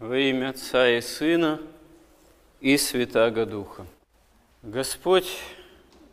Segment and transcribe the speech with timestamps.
[0.00, 1.60] Во имя Отца и Сына
[2.62, 3.84] и Святаго Духа.
[4.62, 5.30] Господь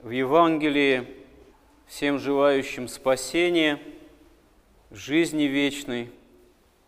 [0.04, 1.08] в Евангелии
[1.85, 3.79] всем желающим спасения,
[4.92, 6.11] жизни вечной,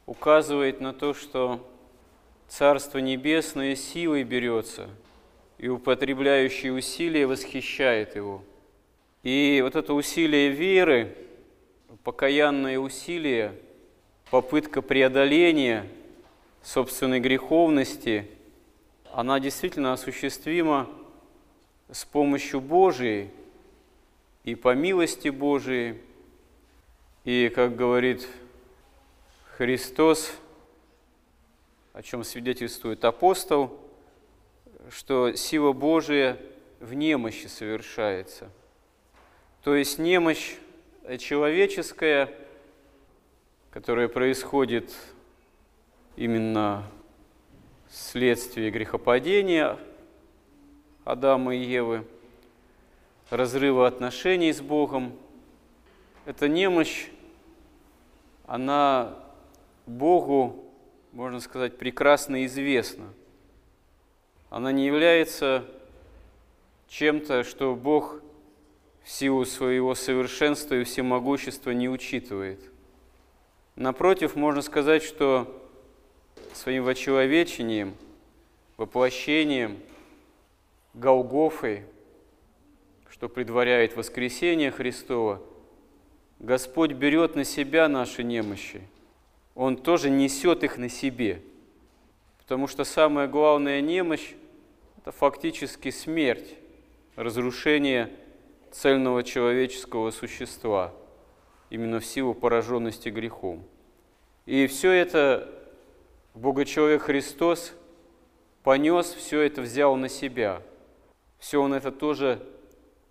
[0.07, 1.65] указывает на то, что
[2.49, 4.89] Царство Небесное силой берется,
[5.57, 8.43] и употребляющий усилия восхищает его.
[9.23, 11.15] И вот это усилие веры,
[12.03, 13.53] покаянное усилие,
[14.29, 15.87] попытка преодоления–
[16.61, 18.29] собственной греховности,
[19.11, 20.89] она действительно осуществима
[21.91, 23.31] с помощью Божией
[24.43, 26.01] и по милости Божией.
[27.25, 28.27] И, как говорит
[29.57, 30.31] Христос,
[31.93, 33.77] о чем свидетельствует апостол,
[34.89, 36.37] что сила Божия
[36.79, 38.49] в немощи совершается.
[39.63, 40.55] То есть немощь
[41.17, 42.33] человеческая,
[43.71, 44.93] которая происходит
[46.19, 46.83] именно
[47.89, 49.79] следствие грехопадения
[51.05, 52.05] Адама и Евы,
[53.29, 55.13] разрыва отношений с Богом.
[56.25, 57.07] Эта немощь,
[58.45, 59.15] она
[59.85, 60.65] Богу,
[61.13, 63.05] можно сказать, прекрасно известна.
[64.49, 65.63] Она не является
[66.89, 68.21] чем-то, что Бог
[69.03, 72.59] в силу своего совершенства и всемогущества не учитывает.
[73.77, 75.55] Напротив, можно сказать, что
[76.53, 77.95] своим вочеловечением,
[78.77, 79.79] воплощением
[80.93, 81.83] Голгофы,
[83.09, 85.41] что предваряет воскресение Христова,
[86.39, 88.81] Господь берет на себя наши немощи.
[89.55, 91.41] Он тоже несет их на себе.
[92.37, 94.33] Потому что самая главная немощь–
[94.97, 96.55] это фактически смерть,
[97.15, 98.09] разрушение
[98.71, 100.93] цельного человеческого существа,
[101.69, 103.63] именно в силу пораженности грехом.
[104.45, 105.58] И все это
[106.39, 107.73] Богочеловек Христос
[108.63, 110.61] понес все это, взял на себя.
[111.37, 112.41] Все он это тоже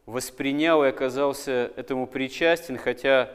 [0.06, 3.30] воспринял и оказался этому причастен, хотя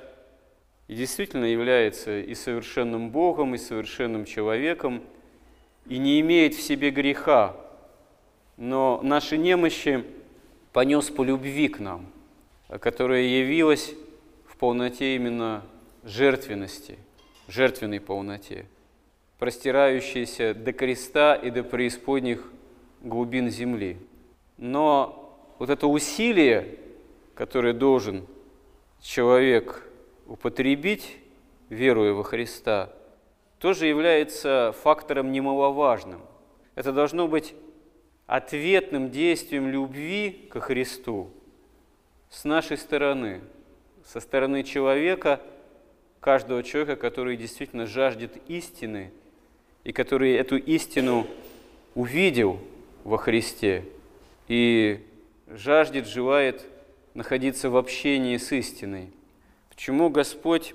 [0.87, 5.03] и действительно является и совершенным Богом, и совершенным человеком,
[5.85, 7.55] и не имеет в себе греха,
[8.57, 10.03] но наши немощи
[10.71, 12.07] понес по любви к нам,
[12.79, 13.93] которая явилась
[14.47, 15.63] в полноте именно
[16.03, 16.97] жертвенности,
[17.47, 18.65] жертвенной полноте
[19.43, 22.49] простирающиеся до креста и до преисподних
[23.01, 23.97] глубин земли.
[24.55, 26.79] Но вот это усилие,
[27.35, 28.25] которое должен
[29.01, 29.85] человек
[30.27, 31.17] употребить,
[31.67, 32.93] веруя во Христа,
[33.59, 36.21] тоже является фактором немаловажным.
[36.75, 37.53] Это должно быть
[38.27, 41.29] ответным действием любви ко Христу
[42.29, 43.41] с нашей стороны,
[44.05, 45.41] со стороны человека,
[46.21, 49.11] каждого человека, который действительно жаждет истины–
[49.83, 51.27] и который эту истину
[51.95, 52.59] увидел
[53.03, 53.85] во Христе
[54.47, 54.99] и
[55.47, 56.65] жаждет, желает
[57.13, 59.09] находиться в общении с истиной.
[59.69, 60.73] Почему Господь,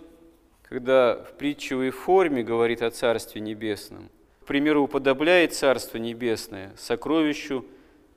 [0.62, 4.08] когда в притчевой форме говорит о Царстве Небесном,
[4.40, 7.64] к примеру, уподобляет Царство Небесное сокровищу,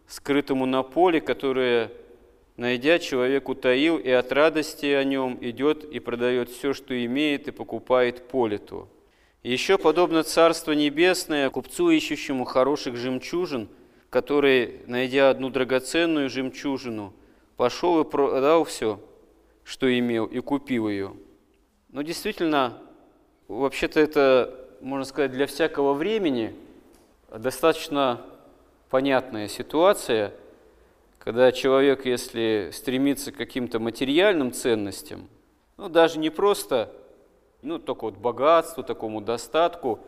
[0.08, 1.92] скрытому на поле, которое,
[2.58, 7.52] найдя, человек утаил и от радости о нем идет и продает все, что имеет, и
[7.52, 8.88] покупает поле то.
[9.44, 13.70] Еще подобно Царство Небесное купцу, ищущему хороших жемчужин,
[14.12, 17.12] который, найдя одну драгоценную жемчужину,
[17.58, 19.00] пошел и продал все,
[19.64, 21.16] что имел, и купил ее.
[21.90, 22.78] Но действительно,
[23.48, 26.54] вообще-то это, можно сказать, для всякого времени
[27.36, 28.22] достаточно
[28.92, 30.34] понятная ситуация,
[31.18, 35.28] когда человек, если стремится к каким-то материальным ценностям,
[35.78, 36.94] ну даже не просто
[37.62, 40.00] ну, только вот богатству, такому достатку.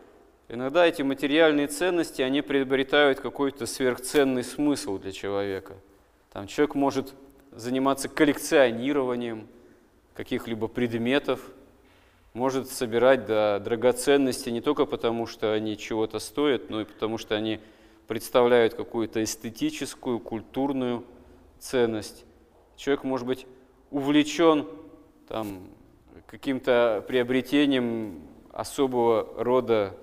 [0.49, 5.75] Иногда эти материальные ценности, они приобретают какой-то сверхценный смысл для человека.
[6.31, 7.13] Там человек может
[7.51, 9.47] заниматься коллекционированием
[10.15, 11.39] каких-либо предметов,
[12.33, 17.35] может собирать да, драгоценности не только потому, что они чего-то стоят, но и потому, что
[17.35, 17.59] они
[18.07, 21.03] представляют какую-то эстетическую, культурную
[21.59, 22.25] ценность.
[22.75, 23.45] Человек может быть
[23.91, 24.67] увлечен
[25.27, 25.61] там,
[26.27, 28.21] каким-то приобретением
[28.51, 29.95] особого рода,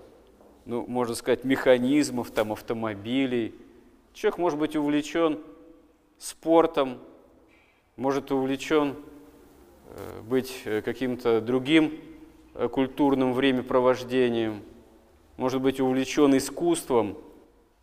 [0.66, 3.54] ну, можно сказать, механизмов, там, автомобилей.
[4.12, 5.40] Человек может быть увлечен
[6.18, 6.98] спортом,
[7.96, 8.96] может увлечен
[9.86, 11.98] э, быть э, каким-то другим
[12.54, 14.62] э, культурным времяпровождением,
[15.36, 17.16] может быть увлечен искусством,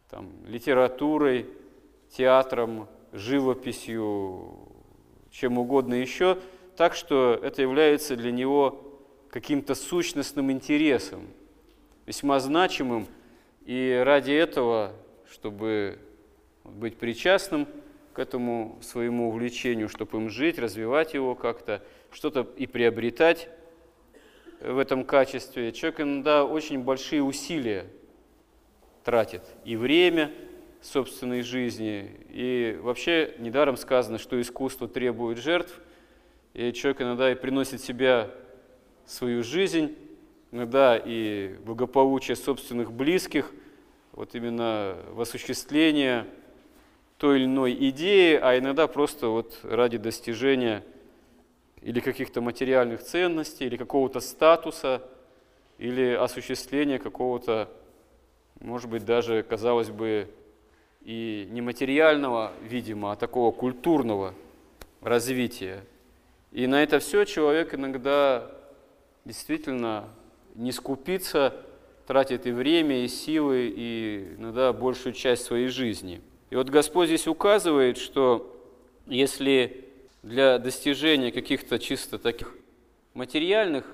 [0.10, 1.48] там, литературой,
[2.10, 4.58] театром, живописью,
[5.32, 6.38] чем угодно еще–
[6.78, 11.28] так, что это является для него каким-то сущностным интересом,
[12.06, 13.08] весьма значимым,
[13.66, 14.94] И ради этого,
[15.30, 16.00] чтобы
[16.64, 17.68] быть причастным
[18.14, 23.50] к этому своему увлечению, чтобы им жить, развивать его как-то, что-то и приобретать
[24.62, 27.88] в этом качестве, человек иногда очень большие усилия
[29.04, 29.44] тратит.
[29.66, 30.32] И время
[30.82, 35.82] собственной жизни, и вообще недаром сказано, что искусство требует жертв,
[36.58, 38.32] и человек иногда и приносит себя
[39.06, 39.96] свою жизнь,
[40.52, 43.52] иногда и благополучие собственных близких,
[44.14, 46.26] вот именно в осуществление
[47.20, 50.84] той или иной идеи, а иногда просто вот ради достижения
[51.84, 55.04] или каких-то материальных ценностей, или какого-то статуса,
[55.78, 57.70] или осуществления какого-то,
[58.62, 60.28] может быть, даже, казалось бы,
[61.02, 64.34] и нематериального, видимо, а такого культурного
[65.02, 65.84] развития.
[66.52, 68.52] И на это все человек иногда
[69.26, 70.10] действительно
[70.56, 71.54] не скупится,
[72.08, 76.22] тратит и время, и силы, и иногда большую часть своей жизни.
[76.50, 78.54] И вот Господь здесь указывает, что
[79.06, 79.86] если
[80.24, 82.56] для достижения каких-то чисто таких
[83.14, 83.86] материальных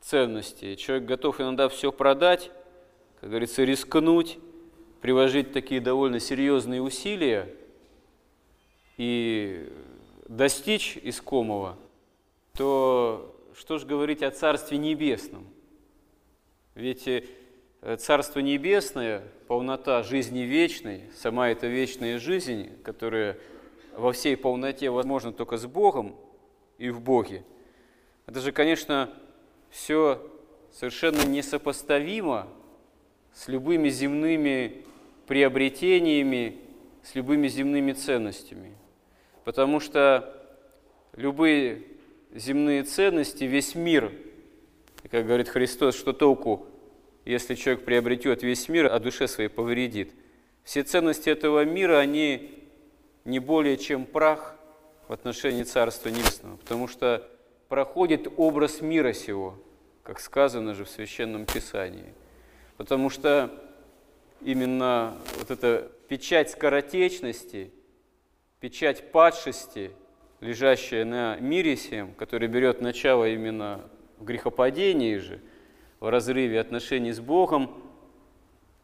[0.00, 2.50] ценностей человек готов иногда все продать,
[3.20, 4.38] как говорится, рискнуть,
[5.00, 7.52] приложить такие довольно серьезные усилия
[8.96, 9.68] и
[10.28, 11.76] достичь искомого,
[12.54, 15.46] то что же говорить о Царстве Небесном?
[16.74, 17.24] Ведь э,
[17.98, 23.38] Царство Небесное, полнота жизни вечной, сама эта вечная жизнь, которая
[23.96, 26.16] во всей полноте возможна только с Богом
[26.78, 27.44] и в Боге,
[28.26, 29.10] это же, конечно,
[29.70, 30.20] все
[30.72, 32.48] совершенно несопоставимо
[33.32, 34.84] с любыми земными
[35.26, 36.58] приобретениями,
[37.02, 38.74] с любыми земными ценностями.
[39.46, 40.34] Потому что
[41.14, 41.84] любые
[42.34, 44.10] земные ценности, весь мир,
[45.08, 46.66] как говорит Христос, что толку,
[47.24, 50.12] если человек приобретет весь мир, а душе своей повредит.
[50.64, 52.66] Все ценности этого мира, они
[53.24, 54.56] не более чем прах
[55.06, 57.30] в отношении Царства Небесного, потому что
[57.68, 59.54] проходит образ мира сего,
[60.02, 62.14] как сказано же в Священном Писании.
[62.78, 63.52] Потому что
[64.40, 67.70] именно вот эта печать скоротечности,
[68.60, 69.92] печать падшести–
[70.40, 73.88] лежащая на мире всем, который берет начало именно
[74.18, 75.40] в грехопадении же,
[76.00, 77.82] в разрыве отношений с Богом,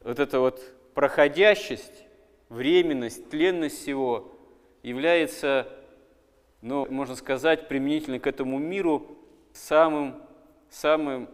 [0.00, 0.60] вот эта вот
[0.94, 2.06] проходящесть,
[2.48, 4.32] временность, тленность всего
[4.82, 5.68] является,
[6.62, 9.18] ну, можно сказать, применительно к этому миру
[9.52, 10.22] самым,
[10.70, 11.28] самым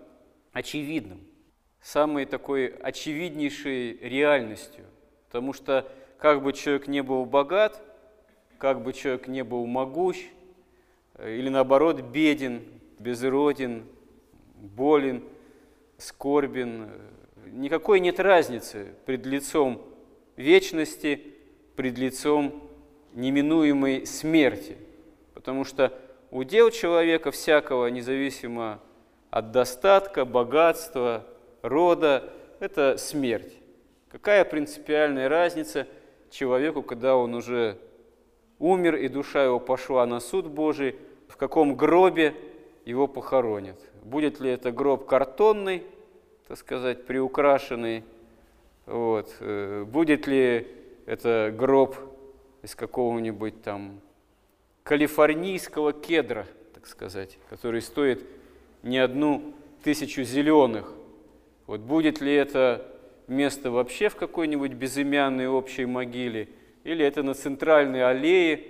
[0.52, 1.20] очевидным,
[1.81, 4.85] самой такой очевиднейшей реальностью.
[5.29, 7.81] Потому что как бы человек не был богат–
[8.59, 10.19] как бы человек не был могущ,
[11.15, 12.63] э, или наоборот беден,
[12.99, 13.85] безроден,
[14.57, 15.23] болен,
[15.97, 16.89] скорбен, э,
[17.53, 19.83] никакой нет разницы пред лицом
[20.37, 21.35] вечности,
[21.77, 22.69] пред лицом
[23.15, 24.77] неминуемой смерти.
[25.35, 25.93] Потому что
[26.31, 28.81] удел человека всякого, независимо
[29.31, 31.25] от достатка, богатства,
[31.63, 33.55] рода, это смерть.
[34.11, 35.87] Какая принципиальная разница
[36.31, 37.79] человеку, когда он уже
[38.59, 40.97] умер, и душа его пошла на суд Божий,
[41.29, 42.35] в каком гробе
[42.85, 43.79] его похоронят.
[44.03, 45.83] Будет ли это гроб картонный,
[46.47, 48.05] так сказать, приукрашенный,
[48.87, 50.67] вот, э, будет ли
[51.07, 51.97] это гроб
[52.62, 54.00] из какого-нибудь там
[54.83, 58.25] калифорнийского кедра, так сказать, который стоит
[58.83, 59.53] не одну
[59.85, 60.93] тысячу зеленых.
[61.67, 62.87] Вот будет ли это
[63.27, 66.49] место вообще в какой-нибудь безымянной общей могиле–
[66.88, 68.64] или это на центральной аллее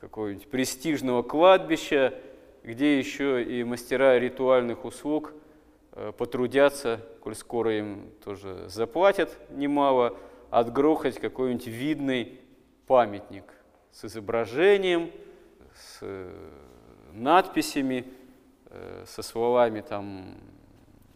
[0.00, 2.14] какого-нибудь престижного кладбища,
[2.62, 5.34] где еще и мастера ритуальных услуг
[5.90, 10.16] э, потрудятся, коль скоро им тоже заплатят немало,
[10.50, 12.38] отгрохать какой-нибудь видный
[12.86, 13.52] памятник
[13.90, 15.10] с изображением,
[15.74, 16.30] с э,
[17.14, 18.04] надписями,
[18.66, 20.36] э, со словами там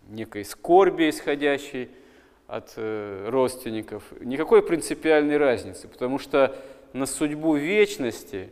[0.08, 1.90] некой скорби исходящей
[2.50, 6.56] от э, родственников, никакой принципиальной разницы, потому что
[6.92, 8.50] на судьбу вечности,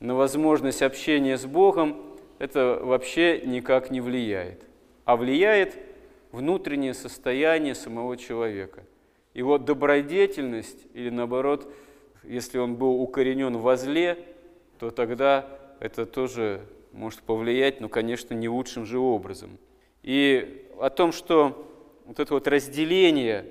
[0.00, 2.02] на возможность общения с Богом
[2.38, 4.64] это вообще никак не влияет,
[5.04, 5.76] а влияет
[6.32, 8.84] внутреннее состояние самого человека.
[9.34, 11.70] Его добродетельность или наоборот,
[12.22, 14.18] если он был укоренен во зле,
[14.78, 15.46] то тогда
[15.80, 19.58] это тоже может повлиять, но, конечно, не лучшим же образом.
[20.02, 21.73] И о том, что
[22.04, 23.46] вот это вот разделение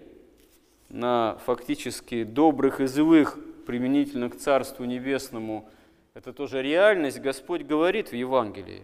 [0.90, 5.70] на фактически добрых и злых применительно к Царству Небесному,
[6.14, 8.84] это тоже реальность, Господь говорит в Евангелии.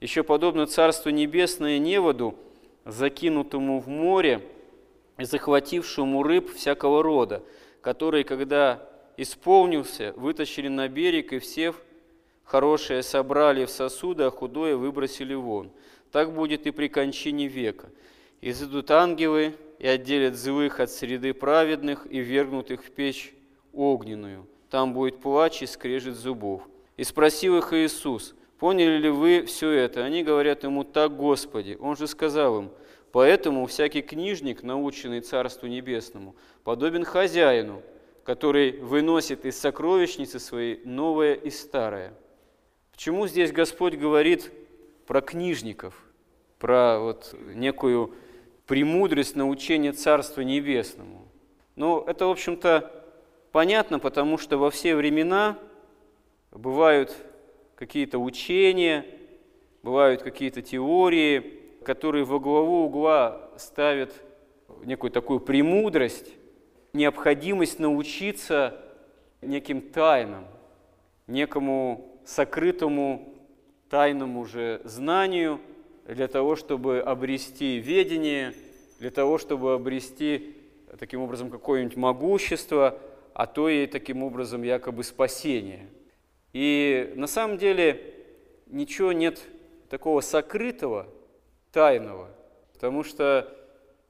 [0.00, 2.34] Еще подобно Царству Небесное неводу,
[2.84, 4.42] закинутому в море,
[5.18, 7.42] и захватившему рыб всякого рода,
[7.80, 11.74] который, когда исполнился, вытащили на берег и все
[12.44, 15.70] хорошее собрали в сосуды, а худое выбросили вон.
[16.12, 17.88] Так будет и при кончине века.
[18.40, 23.34] Изыдут ангелы и отделят злых от среды праведных и вергнут их в печь
[23.72, 24.46] огненную.
[24.70, 26.62] Там будет плач и скрежет зубов.
[26.96, 30.04] И спросил их Иисус, поняли ли вы все это?
[30.04, 31.76] Они говорят ему, так, Господи.
[31.80, 32.70] Он же сказал им,
[33.12, 37.82] поэтому всякий книжник, наученный Царству Небесному, подобен хозяину,
[38.24, 42.12] который выносит из сокровищницы своей новое и старое.
[42.92, 44.52] Почему здесь Господь говорит
[45.06, 45.94] про книжников,
[46.58, 48.12] про вот некую
[48.68, 51.26] премудрость научения Царству Небесному?
[51.74, 52.92] Ну, это, в общем-то,
[53.50, 55.58] понятно, потому что во все времена
[56.52, 57.16] бывают
[57.74, 59.06] какие-то учения,
[59.82, 64.12] бывают какие-то теории, которые во главу угла ставят
[64.84, 66.30] некую такую премудрость,
[66.92, 68.78] необходимость научиться
[69.40, 70.44] неким тайнам,
[71.26, 73.34] некому сокрытому
[73.88, 75.58] тайному же знанию
[76.08, 78.54] для того, чтобы обрести ведение,
[78.98, 80.56] для того, чтобы обрести
[80.98, 82.98] таким образом какое-нибудь могущество,
[83.34, 85.86] а то и таким образом якобы спасение.
[86.52, 88.14] И на самом деле
[88.66, 89.40] ничего нет
[89.90, 91.06] такого сокрытого,
[91.72, 92.30] тайного,
[92.72, 93.54] потому что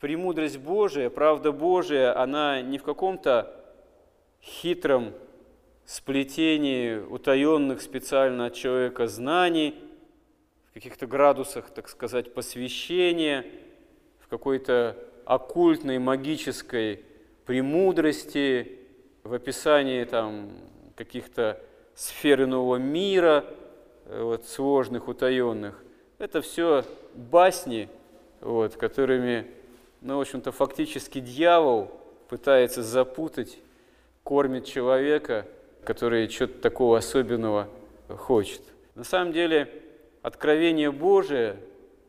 [0.01, 3.55] премудрость Божия, правда Божия, она не в каком-то
[4.41, 5.13] хитром
[5.85, 9.75] сплетении утаенных специально от человека знаний,
[10.79, 13.45] каких-то градусах, так сказать, посвящения,
[14.21, 17.05] в какой-то оккультной магической
[17.47, 18.79] премудрости,
[19.25, 20.53] в описании там
[20.95, 21.61] каких-то
[21.97, 23.45] сфер иного мира,
[24.05, 25.83] э, вот, сложных, утаенных.
[26.19, 27.89] Это все басни,
[28.41, 29.49] вот, которыми
[30.01, 31.91] ну, в общем-то, фактически дьявол
[32.29, 33.59] пытается запутать,
[34.23, 35.45] кормит человека,
[35.83, 37.69] который что-то такого особенного
[38.09, 38.63] хочет.
[38.95, 39.83] На самом деле,
[40.29, 41.57] откровение Божие,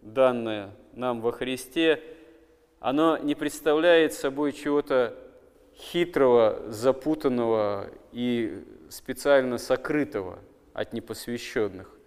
[0.02, 2.04] данное нам во Христе,
[2.82, 5.16] оно не представляет собой чего-то
[5.74, 10.40] хитрого, запутанного и специально сокрытого
[10.74, 11.98] от непосвященных.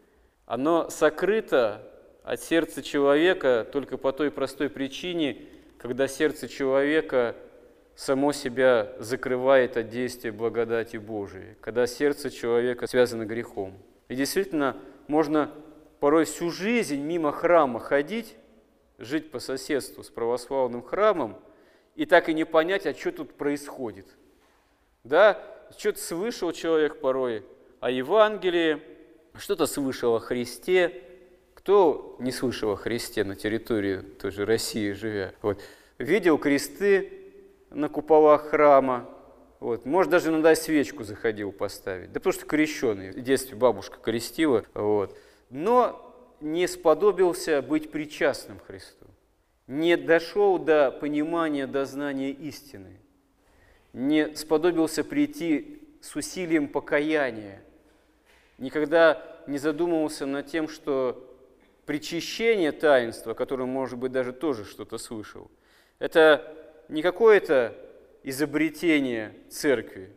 [0.45, 1.83] Оно сокрыто
[2.25, 5.47] от сердца человека только по той простой причине,
[5.79, 7.35] когда сердце человека
[7.97, 13.79] само себя закрывает от действия благодати Божией, когда сердце человека связано грехом.
[14.09, 14.77] И действительно,
[15.09, 15.51] можно
[16.03, 18.35] порой всю жизнь мимо храма ходить,
[18.99, 21.39] жить по соседству с православным храмом,
[21.95, 24.09] и так и не понять, а что тут происходит.
[25.05, 25.41] Да,
[25.79, 27.45] что-то слышал человек порой
[27.79, 28.83] о Евангелии,
[29.37, 31.05] что-то слышал о Христе,
[31.55, 35.33] кто не слышал о Христе на территории той же России живя?
[35.41, 35.63] Вот.
[35.99, 37.13] Видел кресты
[37.71, 39.09] на куполах храма,
[39.61, 39.87] вот.
[39.87, 42.11] Может, даже иногда свечку заходил поставить.
[42.11, 43.13] Да потому что крещеный.
[43.13, 44.65] В детстве бабушка крестила.
[44.75, 45.17] Вот.
[45.53, 49.07] Но не сподобился быть причастным Христу.
[49.67, 52.99] Не дошел до понимания, до знания истины.
[53.93, 57.63] Не сподобился прийти с усилием покаяния.
[58.57, 61.29] Никогда не задумывался над тем, что
[61.85, 65.51] причащение таинства, которое, может быть, даже тоже что-то слышал,
[65.99, 66.57] это
[66.89, 67.77] не какое-то
[68.23, 70.17] изобретение церкви,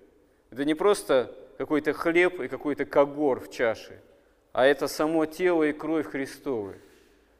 [0.49, 4.01] это не просто какой-то хлеб и какой-то когор в чаше,
[4.55, 6.75] а это само тело и кровь Христовы.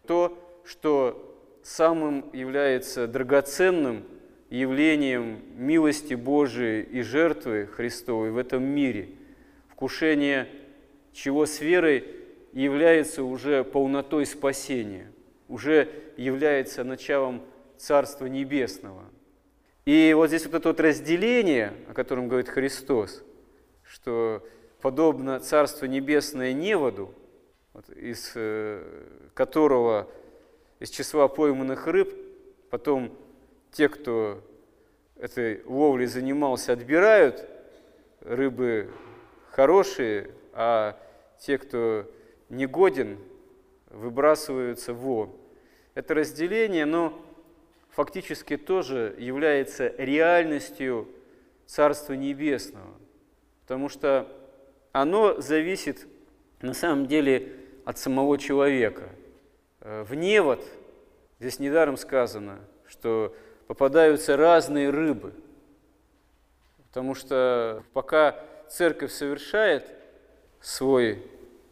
[0.06, 4.04] То, что самым является драгоценным
[4.50, 9.12] явлением милости Божией и жертвы Христовой в этом мире,
[9.70, 10.50] вкушение
[11.14, 12.04] чего с верой
[12.52, 15.10] является уже полнотой спасения,
[15.48, 17.42] уже является началом
[17.78, 19.06] Царства Небесного.
[19.86, 23.24] И вот здесь вот это вот разделение, о котором говорит Христос,
[23.84, 24.46] что
[24.82, 27.14] подобно Царство Небесное неводу,
[27.74, 28.84] вот, из э,
[29.34, 30.08] которого
[30.80, 32.14] из числа пойманных рыб
[32.70, 33.18] потом
[33.72, 34.42] те, кто
[35.16, 37.46] этой ловлей занимался, отбирают
[38.22, 38.92] рыбы
[39.52, 40.98] хорошие, а
[41.40, 42.06] те, кто
[42.50, 43.18] негоден,
[43.88, 45.32] выбрасываются вон.
[45.94, 47.18] Это разделение, но
[47.90, 51.08] фактически тоже является реальностью
[51.66, 52.94] Царства Небесного,
[53.62, 54.28] потому что
[54.96, 56.08] оно зависит
[56.62, 57.52] на самом деле
[57.84, 59.10] от самого человека.
[59.82, 60.64] Э, в невод,
[61.38, 63.36] здесь недаром сказано, что
[63.68, 65.34] попадаются разные рыбы,
[66.78, 69.86] потому что пока церковь совершает
[70.62, 71.22] свой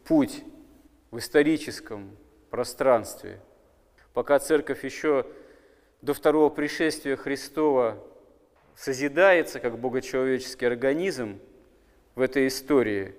[0.04, 0.44] путь
[1.10, 2.14] в историческом
[2.50, 3.40] пространстве,
[4.12, 5.26] пока церковь еще
[6.02, 7.96] до второго пришествия Христова
[8.76, 11.40] созидается как богочеловеческий организм
[12.14, 13.14] в этой истории.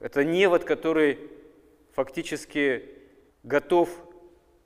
[0.00, 1.18] Это невод, который
[1.92, 2.88] фактически
[3.42, 3.90] готов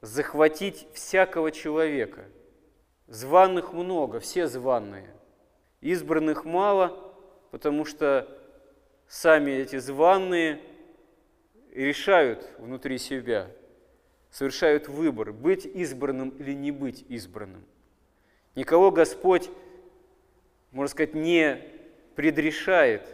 [0.00, 2.24] захватить всякого человека.
[3.06, 5.10] Званных много, все званные.
[5.80, 7.14] Избранных мало,
[7.50, 8.28] потому что
[9.06, 10.60] сами эти званные
[11.72, 13.50] решают внутри себя,
[14.30, 17.64] совершают выбор, быть избранным или не быть избранным.
[18.54, 19.50] Никого Господь,
[20.70, 21.60] можно сказать, не
[22.14, 23.13] предрешает,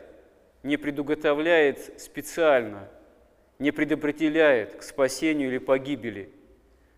[0.63, 2.89] не предуготовляет специально,
[3.59, 6.31] не предопределяет к спасению или погибели.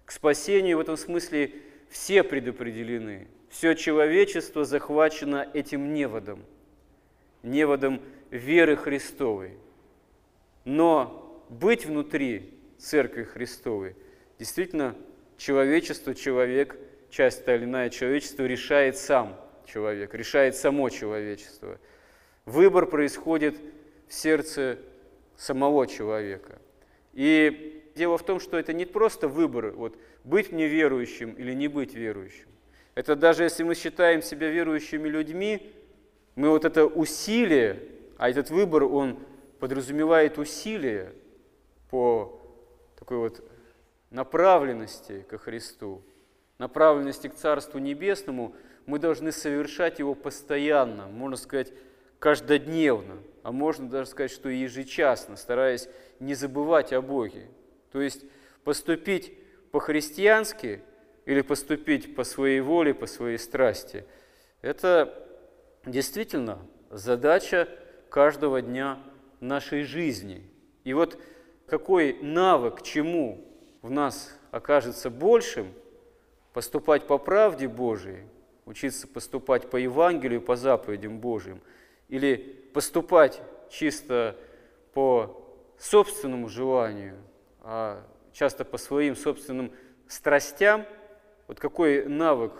[0.04, 1.52] К спасению в этом смысле
[1.88, 3.28] все предопределены.
[3.48, 6.42] Все человечество захвачено этим неводом,
[7.42, 8.00] неводом
[8.30, 9.58] веры Христовой.
[10.64, 13.94] Но быть внутри Церкви Христовой
[14.38, 14.96] действительно
[15.36, 16.76] человечество, человек,
[17.10, 21.78] часть та или иная человечество решает сам человек, решает само человечество.
[22.44, 23.56] Выбор происходит
[24.08, 24.78] в сердце
[25.36, 26.60] самого человека.
[27.12, 31.68] И дело в том, что это не просто выбор, вот, быть мне верующим или не
[31.68, 32.48] быть верующим.
[32.94, 35.72] Это даже если мы считаем себя верующими людьми,
[36.34, 37.82] мы вот это усилие,
[38.18, 39.18] а этот выбор, он
[39.58, 41.12] подразумевает усилие
[41.90, 42.40] по
[42.98, 43.44] такой вот
[44.10, 46.02] направленности ко Христу,
[46.58, 48.54] направленности к Царству Небесному,
[48.86, 51.72] мы должны совершать его постоянно, можно сказать,
[52.22, 55.88] каждодневно, а можно даже сказать, что ежечасно, стараясь
[56.20, 57.48] не забывать о Боге.
[57.90, 58.24] То есть
[58.62, 59.36] поступить
[59.72, 60.82] по-христиански
[61.24, 64.04] или поступить по своей воле, по своей страсти,
[64.60, 65.28] это
[65.84, 66.60] действительно
[66.90, 67.68] задача
[68.08, 69.00] каждого дня
[69.40, 70.48] нашей жизни.
[70.84, 71.20] И вот
[71.66, 73.44] какой навык, чему
[73.82, 75.74] в нас окажется большим,
[76.52, 78.28] поступать по правде Божией,
[78.64, 81.60] учиться поступать по Евангелию, по заповедям Божьим,
[82.12, 82.36] или
[82.74, 83.40] поступать
[83.70, 84.36] чисто
[84.92, 85.48] по
[85.78, 87.16] собственному желанию,
[87.62, 89.72] а часто по своим собственным
[90.06, 90.84] страстям,
[91.48, 92.52] вот какой навык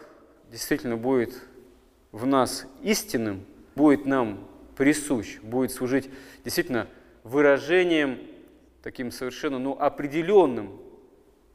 [0.51, 1.35] действительно будет
[2.13, 6.09] в нас истинным, будет нам присущ, будет служить
[6.45, 6.89] действительно
[7.23, 8.21] выражением
[8.83, 10.81] таким совершенно ну, определенным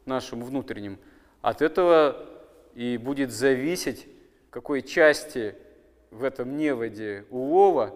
[0.04, 1.00] нашим внутренним.
[1.42, 2.28] От этого
[2.76, 4.06] и будет зависеть,
[4.50, 5.56] какой части
[6.10, 7.94] в этом неводе улова,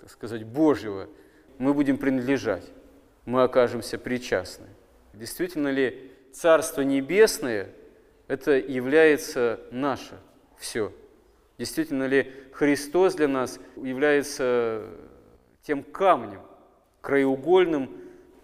[0.00, 1.08] так сказать, Божьего,
[1.58, 2.64] мы будем принадлежать,
[3.24, 4.66] мы окажемся причастны.
[5.12, 7.68] Действительно ли Царство Небесное–
[8.28, 10.18] это является наше
[10.58, 10.92] все?
[11.58, 14.86] Действительно ли Христос для нас является
[15.62, 16.40] тем камнем,
[17.00, 17.90] краеугольным,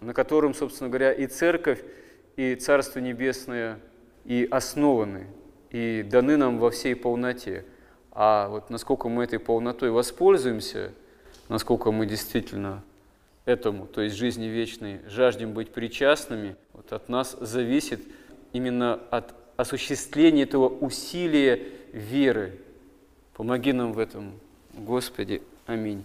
[0.01, 1.83] на котором, собственно говоря, и Церковь,
[2.37, 3.81] и Царство Небесное
[4.25, 5.27] и основаны,
[5.71, 7.65] и даны нам во всей полноте–
[8.21, 10.91] а вот насколько мы этой полнотой воспользуемся,
[11.49, 12.83] насколько мы действительно
[13.45, 18.01] этому, то есть жизни вечной, жаждем быть причастными, вот от нас зависит
[18.53, 22.59] именно от осуществления этого усилия веры.
[23.35, 24.33] Помоги нам в этом,
[24.75, 25.41] Господи.
[25.67, 26.03] Аминь.